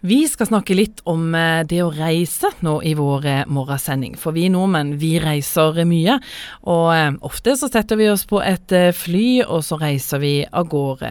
[0.00, 4.14] Vi skal snakke litt om eh, det å reise nå i vår eh, morgensending.
[4.16, 6.14] For vi nordmenn, vi reiser mye.
[6.72, 10.70] Og eh, ofte så setter vi oss på et fly, og så reiser vi av
[10.72, 11.10] gårde.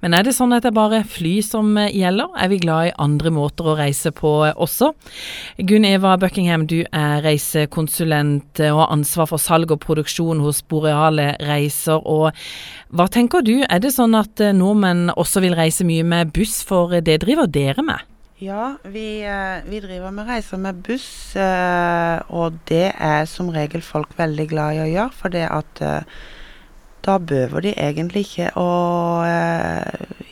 [0.00, 2.32] Men er det sånn at det er bare fly som gjelder?
[2.40, 4.94] Er vi glad i andre måter å reise på også?
[5.60, 11.34] Gunn Eva Buckingham, du er reisekonsulent og har ansvar for salg og produksjon hos Boreale
[11.44, 12.00] Reiser.
[12.00, 12.32] Og
[12.88, 16.96] hva tenker du, er det sånn at nordmenn også vil reise mye med buss, for
[17.04, 18.13] det driver dere med?
[18.36, 23.82] Ja, vi, eh, vi, driver med reiser med buss, eh, og det er som regel
[23.82, 25.14] folk veldig glad i å gjøre.
[25.14, 26.16] For det at eh,
[27.06, 28.66] da behøver de egentlig ikke å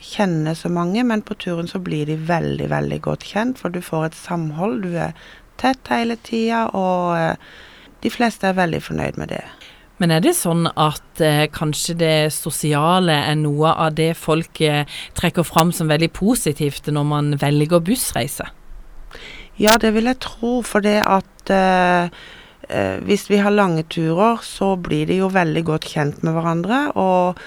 [0.03, 3.61] kjenne så mange, men på turen så blir de veldig, veldig godt kjent.
[3.61, 5.15] For du får et samhold, du er
[5.61, 7.37] tett hele tida, og
[8.03, 9.45] de fleste er veldig fornøyd med det.
[10.03, 14.83] Men er det sånn at eh, kanskje det sosiale er noe av det folk eh,
[15.15, 18.49] trekker fram som veldig positivt når man velger bussreise?
[19.55, 20.57] Ja, det vil jeg tro.
[20.67, 22.11] For det at eh,
[22.67, 26.83] eh, hvis vi har lange turer, så blir de jo veldig godt kjent med hverandre.
[26.99, 27.39] Og,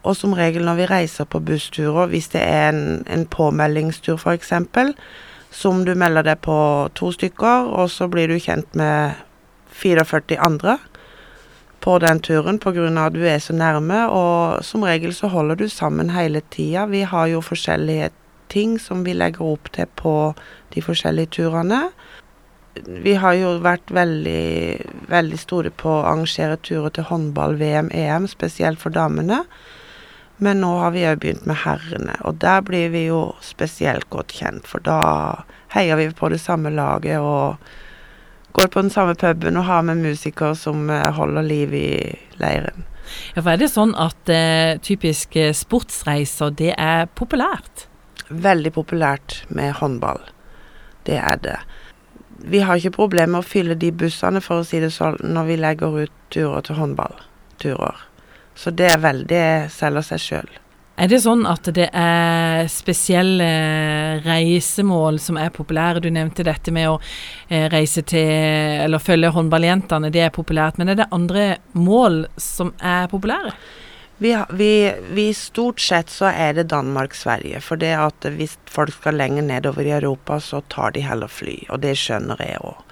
[0.00, 4.56] og som regel når vi reiser på bussturer, hvis det er en, en påmeldingstur f.eks.,
[5.52, 6.56] som du melder deg på
[6.96, 9.20] to stykker, og så blir du kjent med
[9.76, 10.80] 44 andre
[11.80, 13.06] på den turen pga.
[13.06, 16.86] at du er så nærme, og som regel så holder du sammen hele tida.
[16.86, 18.10] Vi har jo forskjellige
[18.48, 20.34] ting som vi legger opp til på
[20.74, 21.90] de forskjellige turene.
[22.86, 28.28] Vi har jo vært veldig, veldig store på å arrangere turer til håndball, VM, EM,
[28.30, 29.44] spesielt for damene.
[30.38, 34.36] Men nå har vi òg begynt med herrene, og der blir vi jo spesielt godt
[34.38, 34.68] kjent.
[34.70, 35.42] For da
[35.74, 37.58] heier vi på det samme laget og
[38.52, 41.90] går på den samme puben og har med musikere som eh, holder liv i
[42.40, 42.86] leiren.
[43.34, 47.86] Ja, for Er det sånn at eh, typisk eh, sportsreiser, det er populært?
[48.28, 50.20] Veldig populært med håndball.
[51.08, 51.58] Det er det.
[52.38, 55.48] Vi har ikke problemer med å fylle de bussene, for å si det sånn, når
[55.48, 58.04] vi legger ut turer til håndballturer.
[58.58, 60.50] Så det er veldig selger seg sjøl.
[60.98, 63.46] Er det sånn at det er spesielle
[64.24, 66.02] reisemål som er populære?
[66.02, 66.96] Du nevnte dette med å
[67.46, 70.80] eh, reise til eller følge håndballjentene, det er populært.
[70.80, 71.44] Men er det andre
[71.78, 73.54] mål som er populære?
[74.18, 74.72] Vi, vi,
[75.14, 77.62] vi, Stort sett så er det Danmark-Sverige.
[77.62, 81.60] For det at hvis folk skal lenger nedover i Europa, så tar de heller fly.
[81.70, 82.87] Og det skjønner jeg òg.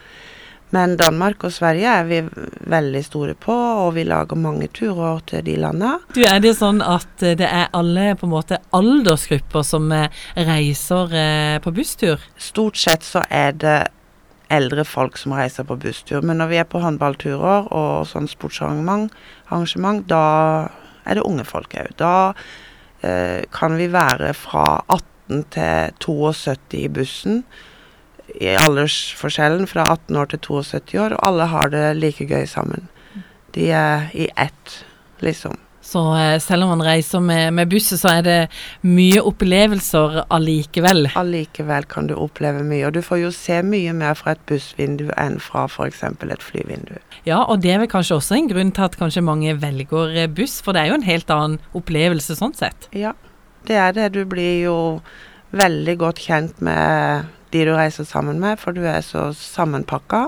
[0.75, 2.21] Men Danmark og Sverige er vi
[2.67, 6.01] veldig store på, og vi lager mange turer til de landene.
[6.15, 10.11] Du, Er det sånn at eh, det er alle på en måte aldersgrupper som eh,
[10.35, 12.23] reiser eh, på busstur?
[12.37, 13.79] Stort sett så er det
[14.51, 16.23] eldre folk som reiser på busstur.
[16.23, 20.25] Men når vi er på håndballturer og sånn sportsarrangement, da
[21.07, 21.95] er det unge folk òg.
[21.99, 22.35] Da
[23.07, 27.43] eh, kan vi være fra 18 til 72 i bussen
[28.41, 32.89] i aldersforskjellen fra 18 år til 72 år, og alle har det like gøy sammen.
[33.57, 34.83] De er i ett,
[35.25, 35.57] liksom.
[35.87, 38.39] Så eh, selv om man reiser med, med buss, så er det
[38.83, 41.07] mye opplevelser allikevel?
[41.19, 45.07] Allikevel kan du oppleve mye, og du får jo se mye mer fra et bussvindu
[45.15, 46.03] enn fra f.eks.
[46.03, 46.97] et flyvindu.
[47.29, 50.27] Ja, og det er vel kanskje også en grunn til at kanskje mange velger eh,
[50.27, 52.91] buss, for det er jo en helt annen opplevelse sånn sett?
[52.97, 53.15] Ja,
[53.71, 54.11] det er det.
[54.19, 54.77] Du blir jo
[55.57, 60.27] veldig godt kjent med de du reiser sammen med, for du er så sammenpakka.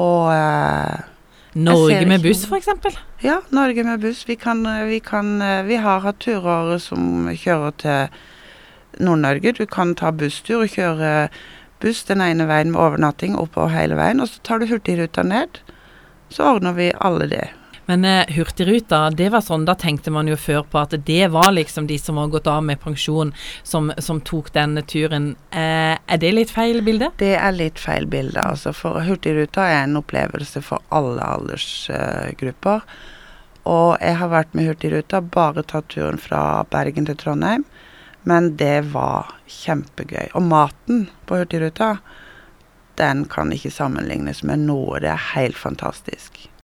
[0.00, 1.08] Og eh,
[1.52, 3.00] Norge med buss, f.eks.?
[3.24, 4.22] Ja, Norge med buss.
[4.28, 5.34] Vi, kan, vi, kan,
[5.66, 9.52] vi har hatt turer som kjører til Nord-Norge.
[9.58, 11.28] Du kan ta busstur og kjøre
[11.82, 15.60] buss den ene veien med overnatting oppover hele veien, og så tar du Hurtigruta ned.
[16.32, 17.48] Så ordner vi alle det.
[17.86, 21.50] Men uh, Hurtigruta, det var sånn, da tenkte man jo før på at det var
[21.54, 23.32] liksom de som har gått av med pensjon,
[23.66, 25.32] som, som tok denne turen.
[25.54, 27.10] Uh, er det litt feil bilde?
[27.18, 28.74] Det er litt feil bilde, altså.
[28.76, 32.86] For Hurtigruta er en opplevelse for alle aldersgrupper.
[32.86, 33.10] Uh,
[33.68, 37.64] og jeg har vært med Hurtigruta, bare tatt turen fra Bergen til Trondheim.
[38.26, 40.30] Men det var kjempegøy.
[40.38, 41.96] Og maten på Hurtigruta,
[42.98, 45.00] den kan ikke sammenlignes med noe.
[45.02, 46.44] Det er helt fantastisk.